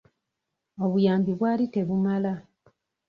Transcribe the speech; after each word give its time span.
Obuyambi 0.83 1.31
bwali 1.39 1.65
tebumala. 1.73 2.33